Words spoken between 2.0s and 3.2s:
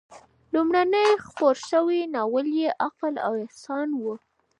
ناول یې "عقل